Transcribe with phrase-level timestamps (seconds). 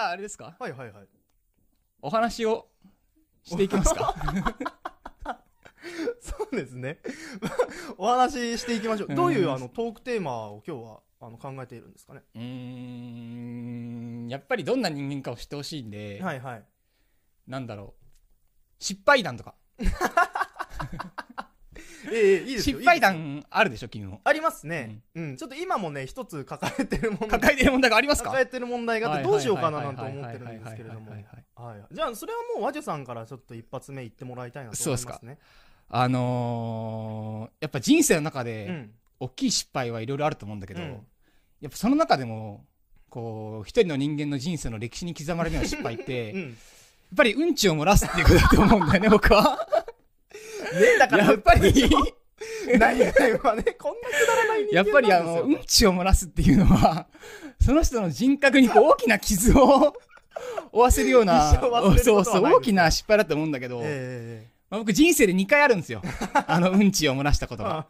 [0.00, 0.56] ゃああれですか？
[0.58, 1.08] はいはいはい。
[2.02, 2.68] お話を
[3.42, 4.14] していきますか？
[6.20, 6.98] そうですね。
[7.98, 9.16] お話ししていきましょう、うん。
[9.16, 12.22] どういうあのトークテーマを今日はあの考えているんですかね？
[12.34, 12.42] うー
[14.26, 14.28] ん。
[14.28, 16.64] やっぱりどんな人間かを知ってほしいんで、はいはい。
[17.46, 18.04] なんだろう。
[18.82, 19.54] 失敗談とか
[22.12, 24.20] ええいいですよ失敗談あるでしょ君も。
[24.24, 25.36] ありますね、うん。
[25.36, 28.30] ちょっと今もね一つ抱えてる問題抱えてる問題がありますか？
[28.30, 31.12] 抱えてる問題があってどうしようかななんて思ってるんはいですけれども。
[31.92, 35.38] じゃあそれはもう和女さんからちょっと一発目言ってもらいたいなと思いますね
[35.88, 38.90] あのーやっぱ人生の中で、うん
[39.22, 41.06] 大きい失敗はいろいろあると思うんだけど、うん
[41.60, 42.64] やっぱその中でも
[43.10, 46.56] こう一人の人間の人生の歴史に刻まれるような失敗って、やっうん
[47.14, 49.58] ぱりうんちを漏らすっていうことだと思うんだよね僕は
[50.60, 51.90] ねだからやっぱり。
[52.78, 57.06] 何が今ねこんなくだらない人やっぱりあのうんちを漏らすっていうのは
[57.60, 59.94] その人の人格にこう大きな傷を
[60.72, 61.52] 負わせるような
[61.98, 66.00] そうそう大きな失敗だと思うんだけど、えまあ、僕人生で2回あるんですよ。
[66.46, 67.86] あのうんちを漏らしたことえが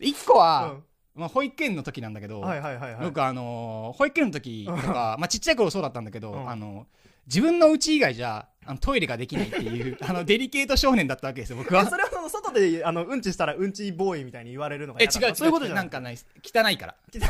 [0.00, 0.76] 1 個あは、
[1.14, 3.04] まあ、保育園の時なんだけど、うんはいはいはいはい。
[3.04, 6.50] 僕あのー保育園の時とか、まあ、ちっちゃい頃そうだったんだけど、うん。
[6.50, 6.86] あの
[7.26, 11.82] 自分の家以外じゃあのトイレができないっていう あのデリケート少年だったわけですよ僕は。
[11.82, 16.96] えそれはその外であのうんちしたらうんちボーイみたいに言われるのがえ嫌だ違うそういうことじゃなんかない汚いから。
[17.12, 17.20] 汚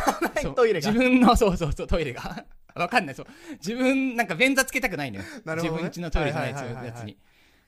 [0.40, 0.54] そいう。
[0.54, 0.90] トイレが。
[0.92, 2.44] 自分の そうそうそうトイレが。
[2.74, 3.26] わかんないそう。
[3.54, 5.82] 自分なんか便座つけたくないのよ、なるほどね。
[5.84, 7.16] 自分家のトイレじゃないやつに。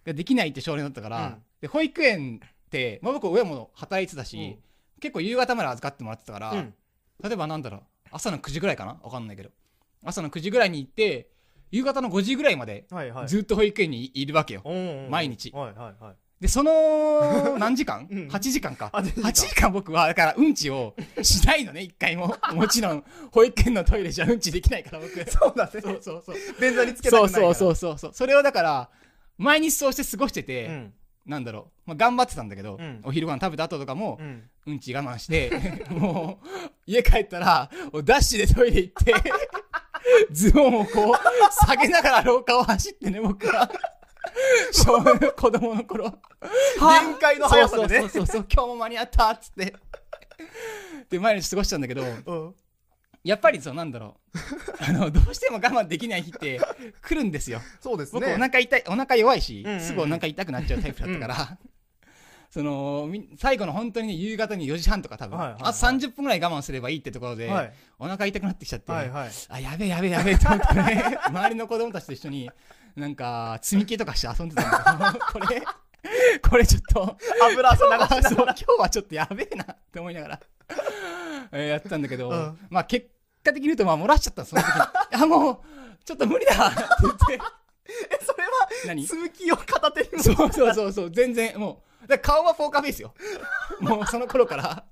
[0.05, 1.43] ができないって少年だったから、うん。
[1.61, 5.01] で保育園って、まあ、僕親も働いてたし、うん。
[5.01, 6.75] 結構夕方まで預かってもらってたから、うん。
[7.23, 8.99] 例えばなんだろう朝の9時ぐらいかな？
[9.03, 9.51] わかんないけど。
[10.03, 11.29] 朝の9時ぐらいに行って
[11.71, 12.87] 夕方の5時ぐらいまで
[13.27, 14.63] ずっと保育園にいるわけよ、
[15.11, 15.53] 毎日。
[16.41, 18.91] でその何時間、 うん ?8 時間か。
[18.93, 22.37] 8時間8時間僕はだからうんちをしないのね一回も。
[22.53, 25.13] もちろん保育園のトイレじゃうんちできないから僕。
[25.31, 25.81] そうだね。
[25.81, 26.37] そうそうそう。
[26.61, 28.11] 便座につけたくそないそうそうそうそう。
[28.13, 28.91] それをだから
[29.39, 30.93] 毎日そうして過ごしてて、うん。
[31.25, 33.01] なんだろう、まあ、頑張ってたんだけど、うん。
[33.05, 34.51] お昼ご飯食べた後とかもう、ん。
[34.67, 35.51] うんち我慢して、
[35.89, 36.47] もう、
[36.87, 37.71] 家帰ったら、
[38.05, 39.15] ダッシュでトイレ行って、
[40.31, 43.71] ズボンをこう、下げながら廊下を走ってね、僕は。
[44.73, 46.19] 小子供の頃。
[46.79, 49.75] 限界の速さでねそうそうそう今日も間に合ったっつって。
[51.11, 52.55] で、毎日過ごしてたんだけど、うん
[53.25, 54.39] やっぱりそう、なんだろう。
[54.87, 56.61] あの、どうしても我慢できない日って
[57.01, 57.59] 来るんですよ。
[57.83, 61.59] 僕、そうですねお腹痛い、お腹弱いし、うんうんうんすぐお腹痛くなっちゃうタイプだったから、
[62.55, 65.63] そのみ最後の本当にね夕方に4時半とか多分、はいはいはい。
[65.71, 67.73] あと30分ぐらい我慢すればいいってところで、はい。
[67.99, 69.31] お腹痛くなってきちゃって、はいはい。
[69.49, 71.19] あやべえやべえやべえと思ってね。
[71.27, 72.49] 周りの子供たちと一緒に
[72.95, 75.63] なんか積み木とかして遊んでたんだけどこれ
[76.49, 80.41] これちょっと油汗流しう今日はちょっとやべえなって思いながら、
[81.51, 82.59] えーやってたんだけど、うん。
[82.71, 83.09] まあ結
[83.43, 84.81] 果的に言うとまあ漏らしちゃったのその時に。
[85.25, 85.59] あもう
[86.05, 87.41] ちょっと無理だって言って。
[88.13, 89.05] えそれは何？
[89.05, 90.23] 続きを片手に。
[90.23, 91.11] そうそうそうそう。
[91.11, 93.15] 全然もうだから顔はポーカーフェイスよ。
[93.81, 94.85] もうその頃から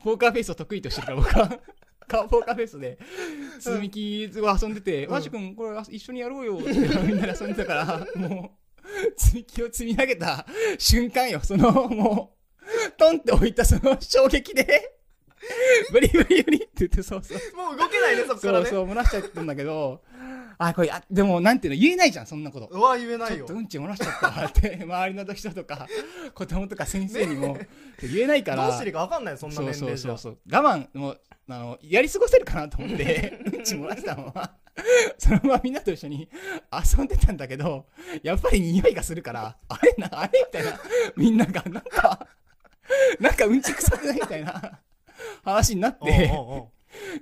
[0.00, 1.60] ポーカーフェイスを得意としてるから僕は
[2.06, 2.98] 顔ポーカーフェイスで
[3.60, 5.12] 積み木を遊んでて「うん。
[5.12, 10.46] マジ君これ一緒にやろうよ」ってみんなで遊んでたからもう積み木を積み上げた
[10.78, 11.40] 瞬間よ。
[11.42, 14.94] そのもうトンって置いたその衝撃で
[15.92, 17.56] ブリブリブリって言ってそうそう。
[17.56, 18.66] もう動けないねそこからね。
[18.66, 20.02] そうそう漏らしちゃったんだけど
[20.60, 22.66] あこれあでもなんていうの言えないじゃんそんなこと。
[22.66, 23.38] うわ言えないよ。
[23.38, 24.26] ちょっとうんち漏らしちゃった。
[24.28, 25.86] わって周りの人とか
[26.34, 27.56] 子供とか先生にも。
[28.02, 28.66] 言えないから。
[28.66, 30.38] どうしていいか分かんないよそんな年齢じゃそうそうそうそう。
[30.50, 34.54] 我慢もうあのやり過ごせるかなと思って うんち漏らしたまま
[35.16, 36.28] そのままみんなと一緒に
[36.72, 37.86] 遊んでたんだけど
[38.22, 40.80] やっぱり匂いがするからあれなあれみたいな。
[41.16, 42.26] みんながなんか
[43.20, 44.80] なんかうんち臭くないみたいな。
[45.44, 46.30] 話になって。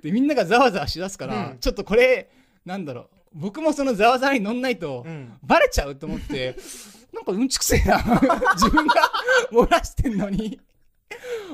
[0.01, 1.57] でみんながざわざわしだすから、うん。
[1.59, 2.29] ちょっとこれ
[2.65, 5.33] なんだろう僕もそのざわざわに乗んないと、うん。
[5.43, 6.55] バレちゃうと思って
[7.13, 7.97] なんかうんちくせえな。
[8.55, 9.11] 自分が
[9.51, 10.59] 漏らしてんのに。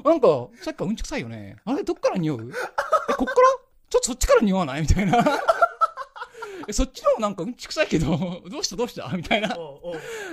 [0.03, 1.57] なんかさっきからうんちくさいよね。
[1.65, 2.51] あれどっから匂う？
[3.09, 3.47] えこっから？
[3.89, 4.81] ちょっとそっちから匂わない？
[4.81, 5.23] みたいな。
[6.67, 8.75] えそっちの方なんかうんちくさいけどどうした？
[8.75, 9.07] どうした？
[9.15, 9.55] みたいな。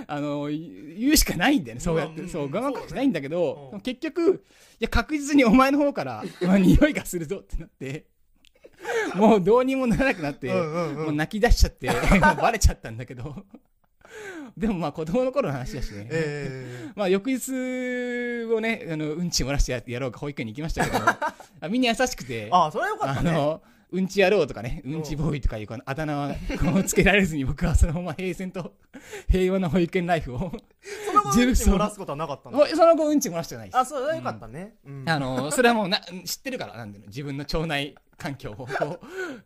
[0.06, 1.80] あの言言うしかないんだよね。
[1.80, 4.44] そうやって、うんそう我うん慢かしないんだけど、うん結局
[4.80, 8.06] いや確実にお前の方から、まあ、匂いがするぞってなって
[9.16, 11.04] もうどうにもならなくなって、うんうんうん。
[11.04, 13.34] もう泣き出しちゃって もうバレちゃったんだけど。
[14.56, 22.50] でもまあ子供の頃の話だしね、え まあ翌日をねあのうんち漏らしてややろうか保育園に行きましたけどあみんな優しくて。
[22.50, 23.30] ー、あそれはよかったね。
[23.30, 23.62] あの
[23.92, 25.02] うんち野郎とかね、うん。
[25.02, 26.34] ちボーイとかいうこのあだ名は
[26.84, 28.74] つけられずに僕はそのまま平然と
[29.28, 32.60] 平和な保育園ライフをその後うんち漏らすことはなかったの？
[32.60, 33.78] おその後うんち漏らしてないです。
[33.78, 35.04] あそうよかったね、うん。
[35.08, 38.68] あのそれはもうな知ってるからなんていうの自分の腸内環境をこ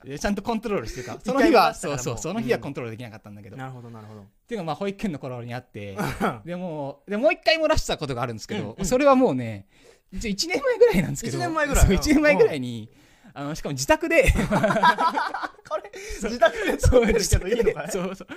[0.04, 1.20] う ちゃんとコントロールしてるから。
[1.20, 1.98] その日は一回漏らしたからもう。
[1.98, 4.24] そうそうその日はコントロールできなかったんだけど、っなるほどなるほど。
[4.46, 5.96] ていうのがまあ保育園の頃にあって
[6.44, 9.66] でもでもう一回漏らしたことがあるんですけど、それはもうね
[10.12, 11.86] 一応1年前ぐらいなんですけど一年前ぐらい。
[11.86, 12.90] そう1年前ぐらいに
[13.34, 14.32] あのしかも自宅で。
[15.68, 15.90] これ
[16.22, 18.28] 自宅でそう撮ってるけどいいのかいそうそう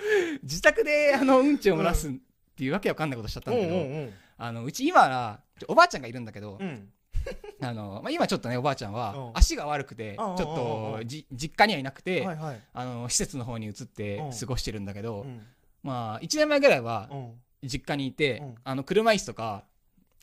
[0.44, 2.12] 自宅であのうんちを漏らすっ
[2.56, 6.68] ていうわけわかんないことしちゃったんだけど、うんあのうち今はおばあちゃんがいるんだけど、うん。
[6.68, 6.70] う
[7.66, 9.32] んあのまあ、今ちょっとねおばあちゃんはうん。
[9.34, 12.62] 足が悪くてちうんょっとじ実家にはいなくて、はいはい。
[12.74, 14.32] あの施設の方に移ってうん。
[14.32, 15.46] 過ごしてるんだけど、うん。
[15.82, 17.42] まあ1年前ぐらいはうん。
[17.64, 18.56] 実家にいて、うん。
[18.64, 19.66] あの車椅子とか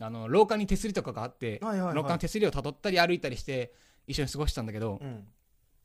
[0.01, 1.95] あの廊下に手すりとかがあって、はいはいはい。
[1.97, 3.73] 廊下の手すりをたどったり歩いたりして
[4.07, 5.25] 一緒に過ごしてたんだけど、うん。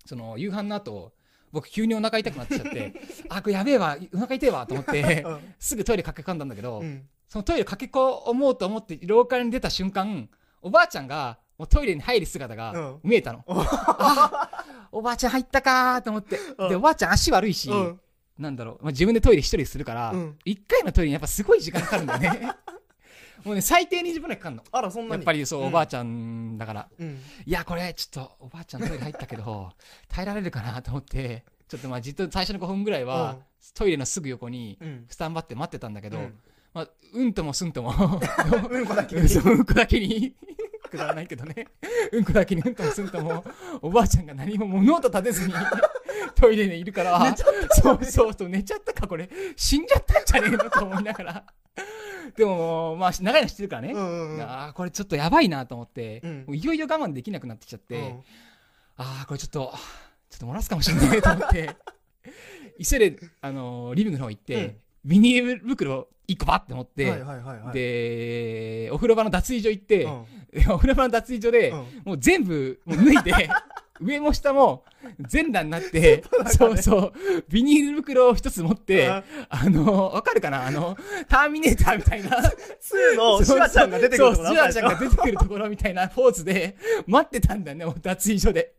[0.05, 1.13] その夕飯の後
[1.51, 2.93] 僕急にお腹痛くなっちゃって
[3.29, 5.53] あこれやべえわお腹痛いわと思ってうん。
[5.59, 7.07] すぐトイレ駆け込んだんだけど、うん。
[7.27, 10.29] そのトイレ駆け込もうと思って廊下に出た瞬間
[10.61, 12.99] おばあちゃんがもうトイレに入る姿がうん。
[13.03, 16.39] 見えたの、あおばあちゃん入ったかーと思って。
[16.57, 16.69] うん。
[16.69, 17.99] でおばあちゃん足悪いし、うん。
[18.37, 20.37] なんだろう、まあ、自分でトイレ一人するから、うん。
[20.45, 22.51] 一1回のトイレにやっぱすごい時間かかるんだよね
[23.43, 24.63] もうね最低20分ぐらいかかるの。
[24.71, 25.21] あらそんなに？
[25.21, 25.67] やっぱりそう、うん。
[25.67, 26.87] おばあちゃんだから。
[26.99, 27.19] うん。
[27.45, 29.71] いやこれちょっとおばあちゃんトイレ入ったけど
[30.09, 33.39] 耐えられるかなと思ってちょっとまあじっと最初の5分ぐらいは、うん。
[33.75, 35.05] トイレのすぐ横にうん。
[35.09, 36.39] スタンバって待ってたんだけど、うん。
[36.73, 37.91] まあ、うんともすんとも。
[38.69, 40.35] うんこだけうんそううんこだけに。
[40.89, 41.67] くだらないけどね。
[42.11, 43.43] うんこだけにうんともすんとも。
[43.81, 45.53] おばあちゃんが何も物音立てずに
[46.35, 47.19] トイレにいるから。
[47.29, 47.43] 寝ち
[47.81, 49.29] そうそうそう寝ちゃったかこれ。
[49.55, 51.45] 死んじゃったんじゃねえのと思いながら
[52.35, 54.41] でもまあ長いの知ってるからね、うんうんうん。
[54.41, 56.55] ああこれちょっとやばいなと思って、うん。
[56.55, 58.05] いよいよ我慢できなくなってきちゃって、うん。
[58.97, 59.73] ああこれちょっと
[60.29, 61.75] ちょっと漏らすかもしれないと思って。
[62.81, 64.75] 急いで、あのーリビングの方行って、うん。
[65.05, 67.73] ビニール袋1個バッて持って、はいはいはいはい。
[67.73, 70.73] でお風呂場の脱衣所行って、うん。
[70.73, 71.77] お風呂場の脱衣所で、うん。
[72.05, 73.33] もう全部もう脱いで
[74.01, 74.83] 上も下も
[75.19, 76.23] 全裸になって
[76.57, 77.13] そうそう。
[77.49, 80.65] ビニール袋を一つ持ってうんあのわかるかな？
[80.65, 80.97] あの
[81.27, 82.29] ターミネーターみたいな。
[82.39, 86.75] 2のシュワちゃんが出てくるところシュワちゃんが出てくるところみたいなポーズで
[87.07, 88.73] 待ってたんだよね脱衣所で。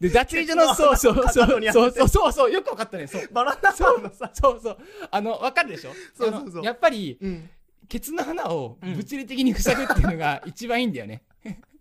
[0.00, 3.06] で 脱衣所のそうそうそうそうそうそうよくわかったね。
[3.06, 3.28] そう。
[3.32, 4.78] バナナマンそうそう
[5.10, 5.92] あのわかるでしょ？
[6.16, 6.64] そうそうそう。
[6.64, 7.50] やっぱりうん。
[7.88, 8.94] ケツの穴をうん。
[8.96, 11.22] 物理的に塞ぐっていうのが一番いいんだよね。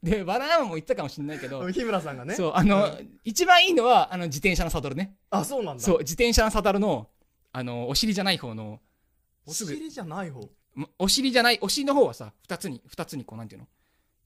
[0.01, 2.35] で、バナナマンも言ったかもしれないけど、日村さんがね。
[2.35, 3.19] そう、あの、うん。
[3.23, 5.15] 一番いいのは、あの、自転車のサドルね。
[5.29, 5.83] あそうなんだ。
[5.83, 7.09] そう、自転車のサドルの、
[7.51, 8.79] あの、お尻じゃない方の、
[9.45, 10.49] お尻じゃない方。
[10.97, 13.67] お尻じゃない、お尻の方はさ、二つに、二つにこう、なんていうの？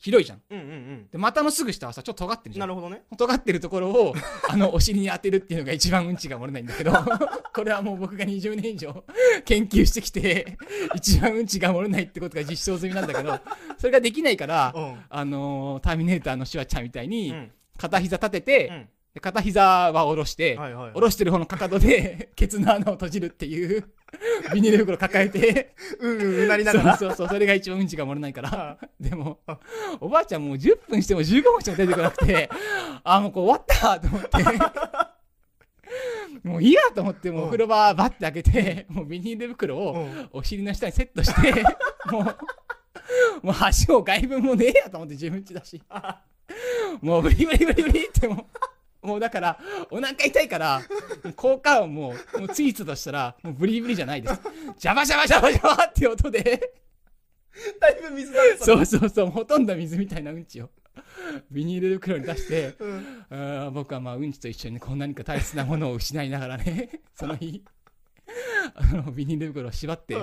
[0.04, 0.42] 広いじゃん。
[0.50, 2.62] うんうんで、股のすぐ下はさ、ちょっと尖ってるうんじゃ。
[2.62, 3.04] なんるほどね。
[3.18, 4.14] 尖ってるところを、
[4.50, 6.92] あの、お尻に当てるっていうのが一番うんちが漏れないんだけど、
[7.56, 9.06] これはもう僕が20年以上
[9.46, 10.58] 研究してきて、
[10.96, 13.40] 一番うんちが漏れないってことが実証済みなんだけど、
[13.78, 15.00] それができないから、うん。
[15.10, 17.52] あのーターミネーターのシュワちゃんみたいに、うん。
[17.78, 18.90] 片膝立てて、うん。
[19.14, 20.94] で片膝は下ろして、はいはいはい。
[20.94, 23.86] 下ろしてる方のかかとで、 ケツの穴を閉じるっていう、
[24.54, 26.98] ビニール袋抱えて、うんうんうなりなそうがら。
[26.98, 29.60] そうそう、それが一番うんちが漏れないから、でもあ、
[30.00, 32.50] おばあちゃんもう10分しても15分しても出てこなくて、
[33.04, 34.30] あ、もうこう終わったと思って、
[36.48, 37.48] もういいやと思って、もううん。
[37.48, 40.30] お風呂場バッて開けて、もうビニール袋をうん。
[40.34, 41.64] お尻の下にセットして、
[42.12, 45.82] もう、もう足も外分もねえやと思って自分ちだし。
[47.02, 48.46] もうブリブリブリブリってもう、
[49.04, 49.60] もうだから、
[49.92, 50.82] お腹痛いから、
[51.36, 54.40] 効果音も、もうツイートとしたら、もうブリブリじゃないです。
[54.78, 56.74] ジャバジャバジャバジャバっていう音で、
[57.80, 60.70] だいぶ水だねそうそうそう、ほとんど水みたいなうんちを、
[61.52, 63.26] ビニール袋に出して、うん。
[63.30, 67.64] あー僕はまあうんちと一緒にこう何か大切なものを失いながらね、 その日、
[68.76, 70.16] あのビニール袋を縛って、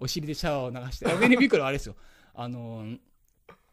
[0.00, 1.96] お尻でシャワーを流して、あビニール袋はあれですよ、
[2.34, 2.98] あのー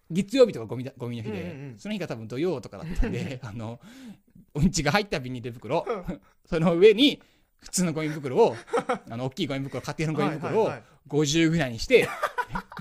[0.09, 1.77] 月曜日とかゴミだゴミの日で、うんうんうん。
[1.77, 3.79] その日が多分土曜とかだったんで、 あの、
[4.55, 5.85] うんちが入ったビニール袋、
[6.45, 7.21] その上に
[7.59, 8.55] 普通のゴミ袋を、
[9.09, 10.83] あの、大きいゴミ袋、家庭のゴミ袋をはいはいはい。
[11.09, 12.07] 50ぐらいにして、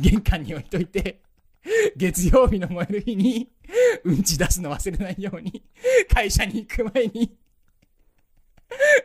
[0.01, 1.21] 玄関に置いといて、
[1.97, 3.51] 月曜日の燃える日に、
[4.05, 5.65] うんち出すの忘れないように、
[6.13, 7.37] 会社に行く前に、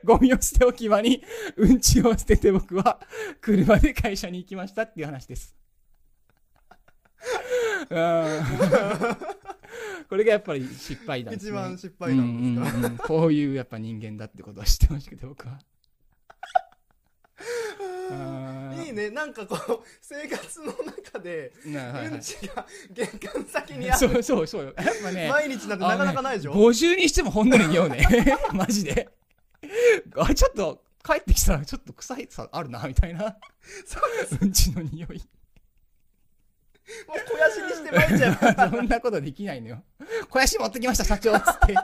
[0.04, 1.24] ゴミを捨て置き場に、
[1.58, 3.00] うんちを捨てて僕は、
[3.42, 5.56] 車で会社に行きましたっていう話です。
[7.92, 9.18] うん。
[10.10, 11.50] これがやっぱり失敗談です、ね。
[11.52, 12.78] 一番失敗談ですか？
[12.78, 12.98] うんうんうん。
[12.98, 15.60] こういうやっぱ人間だってことは知ってほしくて僕は。
[18.12, 19.10] うんいにね。
[19.10, 24.00] なんかこう生活の中でうんちが玄関先にある。
[24.00, 24.64] そうそうそう。
[24.66, 28.06] よやっぱね毎日なんてなかなかないでしょ、50にしてもほんのり匂うね。
[28.54, 29.10] マジで。
[30.18, 33.38] あちょっと帰ってきたらちょっと臭いさあるなみたいな。
[34.42, 35.24] うんちの匂い
[37.08, 39.84] もう肥やしにしてまいっちゃうそんなことできないのよ。
[40.00, 41.36] 肥やし持ってきました社長。
[41.36, 41.76] っつって。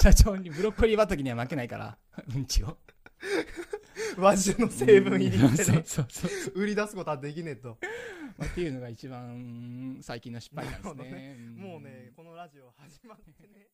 [0.00, 1.98] 社長にブロッコリー畑には負けないから。
[2.34, 2.78] うんちを。
[4.16, 5.64] 和種の成分入りって
[6.54, 7.78] 売り出すことはできねえと。
[8.36, 11.36] まあっていうのが一番最近の失敗なんですなるほどね。
[11.56, 13.66] もうねこのラジオ始まってね